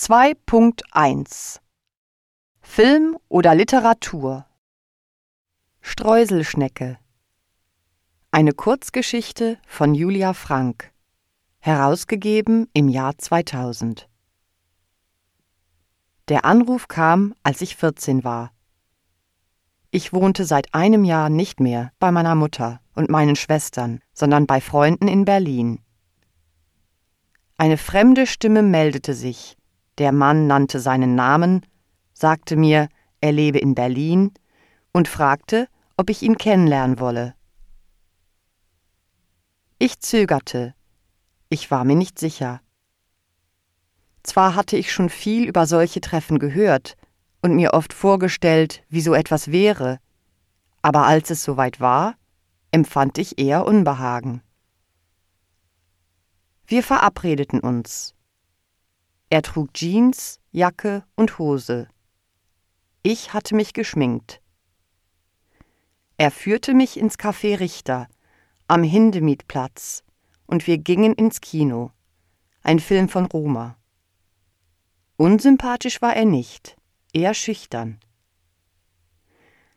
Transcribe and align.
2.1 0.00 1.58
Film 2.60 3.18
oder 3.28 3.56
Literatur? 3.56 4.46
Streuselschnecke. 5.80 6.98
Eine 8.30 8.52
Kurzgeschichte 8.52 9.58
von 9.66 9.96
Julia 9.96 10.34
Frank. 10.34 10.92
Herausgegeben 11.58 12.68
im 12.74 12.88
Jahr 12.88 13.18
2000 13.18 14.08
Der 16.28 16.44
Anruf 16.44 16.86
kam, 16.86 17.34
als 17.42 17.60
ich 17.60 17.74
14 17.74 18.22
war. 18.22 18.52
Ich 19.90 20.12
wohnte 20.12 20.44
seit 20.44 20.74
einem 20.74 21.04
Jahr 21.04 21.28
nicht 21.28 21.58
mehr 21.58 21.90
bei 21.98 22.12
meiner 22.12 22.36
Mutter 22.36 22.80
und 22.94 23.10
meinen 23.10 23.34
Schwestern, 23.34 24.00
sondern 24.12 24.46
bei 24.46 24.60
Freunden 24.60 25.08
in 25.08 25.24
Berlin. 25.24 25.80
Eine 27.56 27.76
fremde 27.76 28.28
Stimme 28.28 28.62
meldete 28.62 29.12
sich, 29.12 29.57
der 29.98 30.12
Mann 30.12 30.46
nannte 30.46 30.80
seinen 30.80 31.14
Namen, 31.14 31.66
sagte 32.12 32.56
mir, 32.56 32.88
er 33.20 33.32
lebe 33.32 33.58
in 33.58 33.74
Berlin 33.74 34.32
und 34.92 35.08
fragte, 35.08 35.68
ob 35.96 36.10
ich 36.10 36.22
ihn 36.22 36.38
kennenlernen 36.38 37.00
wolle. 37.00 37.34
Ich 39.78 40.00
zögerte. 40.00 40.74
Ich 41.48 41.70
war 41.70 41.84
mir 41.84 41.96
nicht 41.96 42.18
sicher. 42.18 42.60
Zwar 44.22 44.54
hatte 44.54 44.76
ich 44.76 44.92
schon 44.92 45.08
viel 45.08 45.48
über 45.48 45.66
solche 45.66 46.00
Treffen 46.00 46.38
gehört 46.38 46.96
und 47.42 47.54
mir 47.54 47.74
oft 47.74 47.92
vorgestellt, 47.92 48.82
wie 48.88 49.00
so 49.00 49.14
etwas 49.14 49.50
wäre, 49.50 49.98
aber 50.82 51.06
als 51.06 51.30
es 51.30 51.42
soweit 51.42 51.80
war, 51.80 52.14
empfand 52.70 53.18
ich 53.18 53.38
eher 53.38 53.66
Unbehagen. 53.66 54.42
Wir 56.66 56.82
verabredeten 56.82 57.60
uns. 57.60 58.14
Er 59.30 59.42
trug 59.42 59.74
Jeans, 59.74 60.40
Jacke 60.52 61.04
und 61.14 61.38
Hose. 61.38 61.88
Ich 63.02 63.34
hatte 63.34 63.54
mich 63.54 63.74
geschminkt. 63.74 64.40
Er 66.16 66.30
führte 66.30 66.72
mich 66.72 66.96
ins 66.96 67.18
Café 67.18 67.60
Richter 67.60 68.08
am 68.68 68.82
Hindemithplatz 68.82 70.02
und 70.46 70.66
wir 70.66 70.78
gingen 70.78 71.12
ins 71.12 71.42
Kino. 71.42 71.92
Ein 72.62 72.80
Film 72.80 73.10
von 73.10 73.26
Roma. 73.26 73.76
Unsympathisch 75.16 76.00
war 76.00 76.16
er 76.16 76.24
nicht, 76.24 76.78
eher 77.12 77.34
schüchtern. 77.34 78.00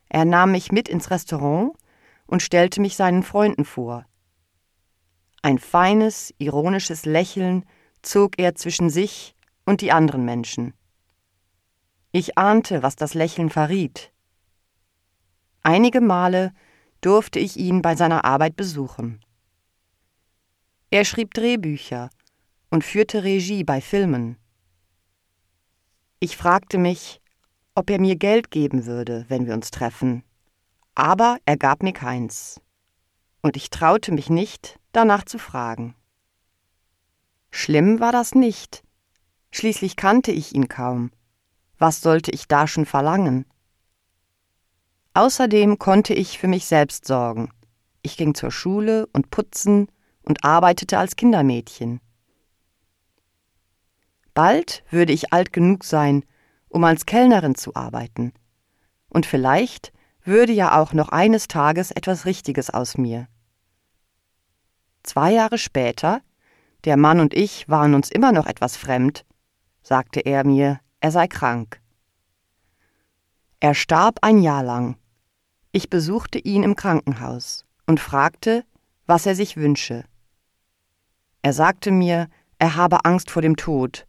Er 0.08 0.24
nahm 0.24 0.52
mich 0.52 0.72
mit 0.72 0.88
ins 0.88 1.10
Restaurant 1.10 1.72
und 2.26 2.40
stellte 2.40 2.80
mich 2.80 2.96
seinen 2.96 3.22
Freunden 3.22 3.66
vor. 3.66 4.06
Ein 5.42 5.58
feines, 5.58 6.32
ironisches 6.38 7.04
Lächeln 7.04 7.66
zog 8.00 8.38
er 8.38 8.54
zwischen 8.54 8.88
sich 8.88 9.34
und 9.64 9.80
die 9.80 9.92
anderen 9.92 10.24
Menschen. 10.24 10.74
Ich 12.10 12.36
ahnte, 12.36 12.82
was 12.82 12.96
das 12.96 13.14
Lächeln 13.14 13.50
verriet. 13.50 14.12
Einige 15.62 16.00
Male 16.00 16.52
durfte 17.00 17.38
ich 17.38 17.56
ihn 17.56 17.82
bei 17.82 17.96
seiner 17.96 18.24
Arbeit 18.24 18.56
besuchen. 18.56 19.24
Er 20.90 21.04
schrieb 21.04 21.32
Drehbücher 21.34 22.10
und 22.70 22.84
führte 22.84 23.24
Regie 23.24 23.64
bei 23.64 23.80
Filmen. 23.80 24.36
Ich 26.20 26.36
fragte 26.36 26.78
mich, 26.78 27.20
ob 27.74 27.90
er 27.90 28.00
mir 28.00 28.16
Geld 28.16 28.50
geben 28.50 28.86
würde, 28.86 29.24
wenn 29.28 29.46
wir 29.46 29.54
uns 29.54 29.70
treffen, 29.70 30.22
aber 30.94 31.38
er 31.46 31.56
gab 31.56 31.82
mir 31.82 31.92
keins. 31.92 32.60
Und 33.40 33.56
ich 33.56 33.70
traute 33.70 34.12
mich 34.12 34.28
nicht, 34.30 34.78
danach 34.92 35.24
zu 35.24 35.38
fragen. 35.38 35.94
Schlimm 37.50 37.98
war 37.98 38.12
das 38.12 38.34
nicht, 38.34 38.84
Schließlich 39.52 39.96
kannte 39.96 40.32
ich 40.32 40.54
ihn 40.54 40.68
kaum. 40.68 41.10
Was 41.78 42.00
sollte 42.00 42.30
ich 42.30 42.48
da 42.48 42.66
schon 42.66 42.86
verlangen? 42.86 43.44
Außerdem 45.14 45.78
konnte 45.78 46.14
ich 46.14 46.38
für 46.38 46.48
mich 46.48 46.64
selbst 46.64 47.06
sorgen. 47.06 47.50
Ich 48.02 48.16
ging 48.16 48.34
zur 48.34 48.50
Schule 48.50 49.06
und 49.12 49.30
putzen 49.30 49.88
und 50.22 50.44
arbeitete 50.44 50.98
als 50.98 51.16
Kindermädchen. 51.16 52.00
Bald 54.34 54.82
würde 54.90 55.12
ich 55.12 55.32
alt 55.32 55.52
genug 55.52 55.84
sein, 55.84 56.24
um 56.68 56.82
als 56.84 57.04
Kellnerin 57.04 57.54
zu 57.54 57.74
arbeiten. 57.74 58.32
Und 59.10 59.26
vielleicht 59.26 59.92
würde 60.24 60.52
ja 60.52 60.80
auch 60.80 60.94
noch 60.94 61.10
eines 61.10 61.46
Tages 61.48 61.90
etwas 61.90 62.24
Richtiges 62.24 62.70
aus 62.70 62.96
mir. 62.96 63.28
Zwei 65.02 65.32
Jahre 65.32 65.58
später, 65.58 66.22
der 66.84 66.96
Mann 66.96 67.20
und 67.20 67.34
ich 67.34 67.68
waren 67.68 67.94
uns 67.94 68.10
immer 68.10 68.32
noch 68.32 68.46
etwas 68.46 68.76
fremd, 68.76 69.26
sagte 69.82 70.20
er 70.20 70.44
mir, 70.44 70.80
er 71.00 71.10
sei 71.10 71.26
krank. 71.26 71.80
Er 73.60 73.74
starb 73.74 74.18
ein 74.22 74.38
Jahr 74.38 74.62
lang. 74.62 74.96
Ich 75.72 75.90
besuchte 75.90 76.38
ihn 76.38 76.62
im 76.62 76.76
Krankenhaus 76.76 77.64
und 77.86 78.00
fragte, 78.00 78.64
was 79.06 79.26
er 79.26 79.34
sich 79.34 79.56
wünsche. 79.56 80.04
Er 81.42 81.52
sagte 81.52 81.90
mir, 81.90 82.28
er 82.58 82.76
habe 82.76 83.04
Angst 83.04 83.30
vor 83.30 83.42
dem 83.42 83.56
Tod 83.56 84.06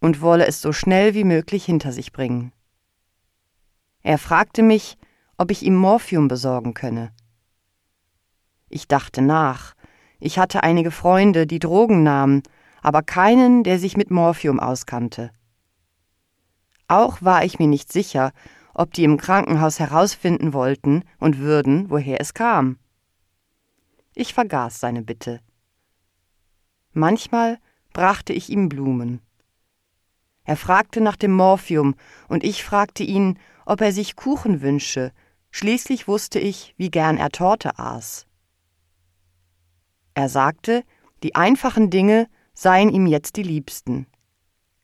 und 0.00 0.20
wolle 0.20 0.46
es 0.46 0.60
so 0.60 0.72
schnell 0.72 1.14
wie 1.14 1.24
möglich 1.24 1.64
hinter 1.64 1.92
sich 1.92 2.12
bringen. 2.12 2.52
Er 4.02 4.18
fragte 4.18 4.62
mich, 4.62 4.98
ob 5.38 5.50
ich 5.50 5.62
ihm 5.62 5.74
Morphium 5.74 6.28
besorgen 6.28 6.74
könne. 6.74 7.12
Ich 8.68 8.88
dachte 8.88 9.22
nach. 9.22 9.74
Ich 10.18 10.38
hatte 10.38 10.62
einige 10.62 10.90
Freunde, 10.90 11.46
die 11.46 11.58
Drogen 11.58 12.02
nahmen 12.02 12.42
aber 12.86 13.02
keinen, 13.02 13.64
der 13.64 13.80
sich 13.80 13.96
mit 13.96 14.12
Morphium 14.12 14.60
auskannte. 14.60 15.32
Auch 16.86 17.20
war 17.20 17.44
ich 17.44 17.58
mir 17.58 17.66
nicht 17.66 17.92
sicher, 17.92 18.30
ob 18.74 18.92
die 18.92 19.02
im 19.02 19.16
Krankenhaus 19.16 19.80
herausfinden 19.80 20.52
wollten 20.52 21.02
und 21.18 21.38
würden, 21.38 21.90
woher 21.90 22.20
es 22.20 22.32
kam. 22.32 22.78
Ich 24.14 24.34
vergaß 24.34 24.78
seine 24.78 25.02
Bitte. 25.02 25.40
Manchmal 26.92 27.58
brachte 27.92 28.32
ich 28.32 28.50
ihm 28.50 28.68
Blumen. 28.68 29.20
Er 30.44 30.56
fragte 30.56 31.00
nach 31.00 31.16
dem 31.16 31.32
Morphium, 31.32 31.96
und 32.28 32.44
ich 32.44 32.62
fragte 32.62 33.02
ihn, 33.02 33.36
ob 33.64 33.80
er 33.80 33.90
sich 33.90 34.14
Kuchen 34.14 34.62
wünsche, 34.62 35.10
schließlich 35.50 36.06
wusste 36.06 36.38
ich, 36.38 36.72
wie 36.76 36.92
gern 36.92 37.16
er 37.16 37.30
Torte 37.30 37.80
aß. 37.80 38.28
Er 40.14 40.28
sagte, 40.28 40.84
die 41.24 41.34
einfachen 41.34 41.90
Dinge 41.90 42.28
seien 42.56 42.88
ihm 42.88 43.06
jetzt 43.06 43.36
die 43.36 43.42
Liebsten. 43.42 44.06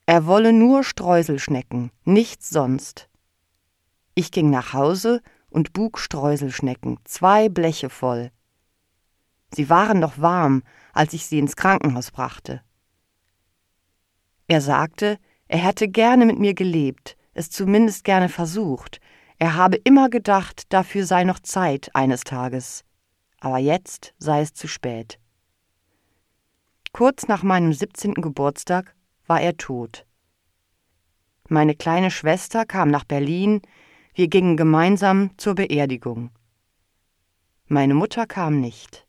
Er 0.05 0.27
wolle 0.27 0.53
nur 0.53 0.83
Streuselschnecken, 0.83 1.91
nichts 2.05 2.49
sonst. 2.49 3.09
Ich 4.13 4.31
ging 4.31 4.51
nach 4.51 4.73
Hause 4.73 5.21
und 5.49 5.73
bug 5.73 5.97
Streuselschnecken, 5.97 6.99
zwei 7.03 7.49
Bleche 7.49 7.89
voll. 7.89 8.31
Sie 9.55 9.69
waren 9.69 9.99
noch 9.99 10.19
warm, 10.19 10.61
als 10.93 11.13
ich 11.13 11.25
sie 11.25 11.39
ins 11.39 11.55
Krankenhaus 11.55 12.11
brachte. 12.11 12.61
Er 14.47 14.61
sagte, 14.61 15.17
er 15.47 15.59
hätte 15.59 15.87
gerne 15.87 16.25
mit 16.25 16.37
mir 16.37 16.53
gelebt, 16.53 17.17
es 17.33 17.49
zumindest 17.49 18.03
gerne 18.03 18.29
versucht, 18.29 18.99
er 19.39 19.55
habe 19.55 19.77
immer 19.77 20.09
gedacht, 20.09 20.71
dafür 20.71 21.05
sei 21.05 21.23
noch 21.23 21.39
Zeit 21.39 21.89
eines 21.95 22.23
Tages, 22.23 22.83
aber 23.39 23.57
jetzt 23.57 24.13
sei 24.19 24.41
es 24.41 24.53
zu 24.53 24.67
spät. 24.67 25.19
Kurz 26.93 27.27
nach 27.27 27.41
meinem 27.41 27.73
17. 27.73 28.13
Geburtstag 28.13 28.95
war 29.25 29.41
er 29.41 29.57
tot. 29.57 30.05
Meine 31.49 31.73
kleine 31.73 32.11
Schwester 32.11 32.65
kam 32.67 32.91
nach 32.91 33.03
Berlin, 33.03 33.63
wir 34.13 34.27
gingen 34.27 34.57
gemeinsam 34.57 35.31
zur 35.37 35.55
Beerdigung. 35.55 36.29
Meine 37.65 37.95
Mutter 37.95 38.27
kam 38.27 38.61
nicht. 38.61 39.07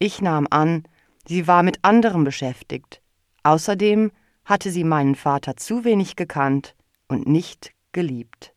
Ich 0.00 0.20
nahm 0.20 0.48
an, 0.50 0.82
sie 1.24 1.46
war 1.46 1.62
mit 1.62 1.78
anderem 1.84 2.24
beschäftigt. 2.24 3.00
Außerdem 3.44 4.10
hatte 4.44 4.72
sie 4.72 4.82
meinen 4.82 5.14
Vater 5.14 5.56
zu 5.56 5.84
wenig 5.84 6.16
gekannt 6.16 6.74
und 7.06 7.28
nicht 7.28 7.72
geliebt. 7.92 8.56